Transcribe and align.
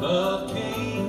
Love 0.00 0.48
came. 0.48 0.99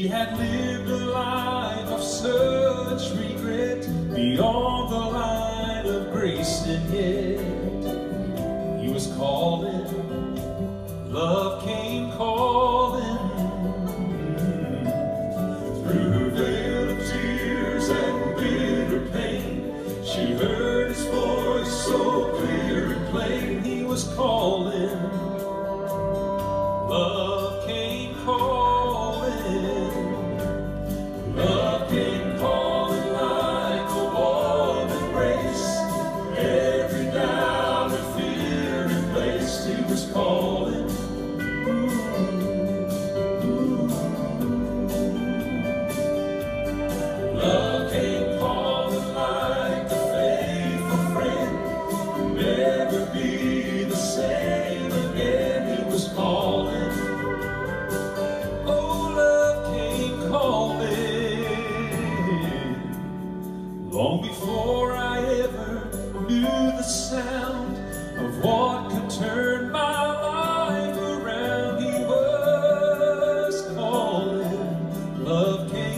He 0.00 0.08
had 0.08 0.38
lived 0.38 0.88
a 0.88 0.96
life 1.12 1.88
of 1.88 2.02
such 2.02 3.10
regret 3.18 3.86
beyond 4.14 4.90
the 4.90 4.96
line 4.96 5.84
of 5.84 6.10
grace, 6.10 6.64
and 6.64 6.88
yet 6.90 8.80
he 8.80 8.90
was 8.90 9.08
calling. 9.18 9.84
Love 11.12 11.62
came. 11.66 11.89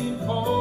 Oh. 0.02 0.26
home. 0.26 0.51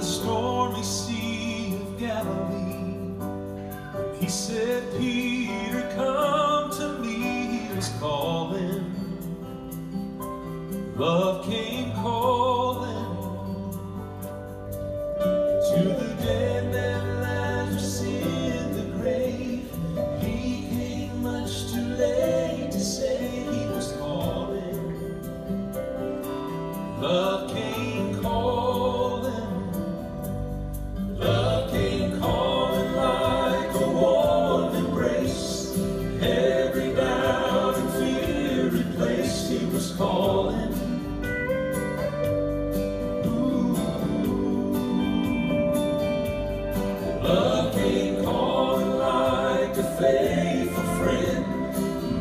the 0.00 0.06
storm. 0.06 0.49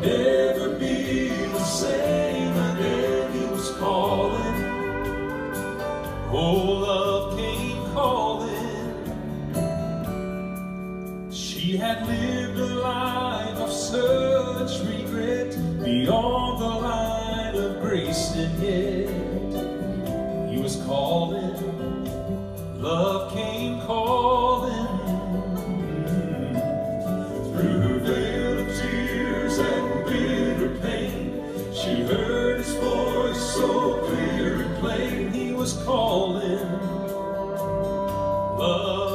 never 0.02 0.78
be 0.78 1.30
the 1.30 1.64
same. 1.64 2.52
again. 2.54 3.32
He 3.34 3.46
was 3.46 3.72
calling. 3.78 4.64
Oh, 6.32 6.56
love 6.88 7.38
came 7.38 7.84
calling. 7.94 8.50
She 11.32 11.78
had 11.78 12.08
lived 12.08 12.60
a 12.60 12.66
life 12.76 13.58
of 13.58 13.72
such 13.72 14.88
regret 14.88 15.58
beyond 15.84 16.62
the 16.62 16.74
line 16.88 17.56
of 17.56 17.82
grace, 17.82 18.32
and 18.36 18.64
yet 18.64 20.52
he 20.52 20.62
was 20.62 20.76
calling. 20.86 21.56
Love 22.82 23.34
came 23.34 23.82
calling. 23.82 24.49
Oh. 38.62 39.09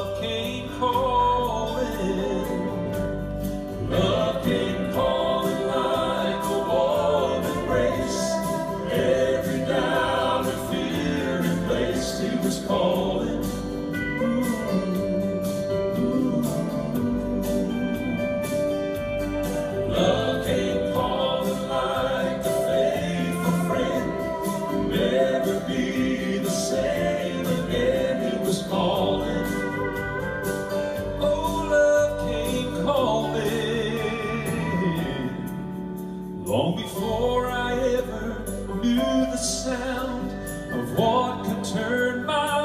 Long 36.54 36.76
before 36.76 37.50
I 37.50 37.72
ever 37.98 38.38
knew 38.80 38.94
the 38.94 39.36
sound 39.36 40.30
of 40.72 40.96
what 40.96 41.44
could 41.44 41.64
turn 41.64 42.24
my 42.26 42.63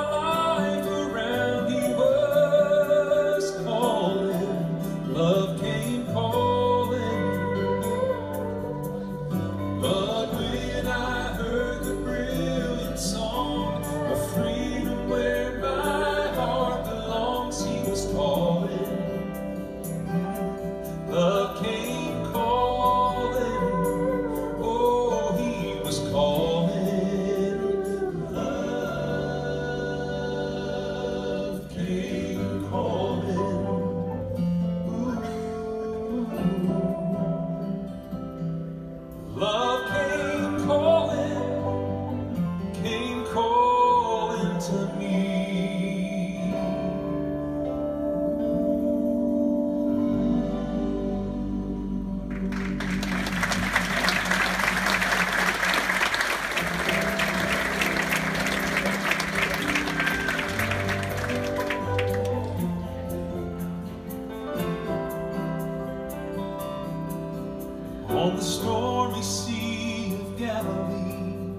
Galilee, 70.61 71.53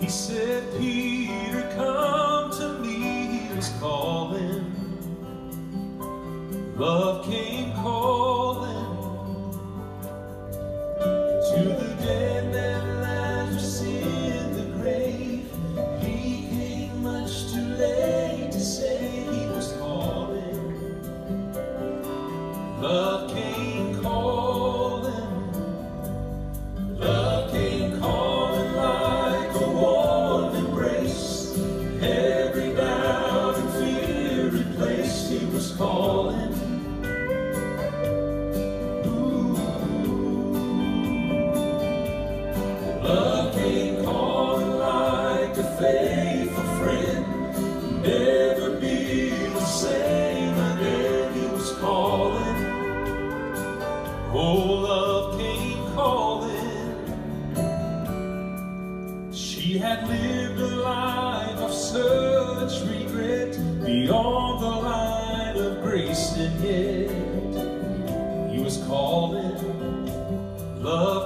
he 0.00 0.08
said, 0.08 0.64
Peter, 0.78 1.70
come 1.76 2.50
to 2.52 2.78
me. 2.78 3.48
He 3.48 3.54
was 3.54 3.68
calling. 3.78 4.64
Love 6.76 7.26
came 7.26 7.59
Ooh. 39.06 39.56
Love 43.02 43.54
came 43.54 44.04
calling 44.04 44.72
like 44.78 45.56
a 45.56 45.76
faithful 45.78 46.64
friend. 46.78 47.24
Never 48.02 48.78
be 48.78 49.30
the 49.30 49.64
same 49.64 50.54
again. 50.72 51.32
He 51.34 51.46
was 51.46 51.72
calling. 51.78 52.58
Oh, 54.32 54.56
love 54.88 55.38
came 55.38 55.84
calling. 55.94 57.10
She 59.32 59.78
had 59.78 60.06
lived 60.08 60.60
a 60.60 60.66
life 60.76 61.58
of 61.58 61.72
such 61.72 62.82
regret 62.86 63.58
beyond 63.84 64.49
he 68.50 68.58
was 68.62 68.78
calling. 68.86 69.52
Love 70.82 71.19